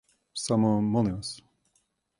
Само, 0.43 0.71
молим 0.93 1.13
вас. 1.19 1.31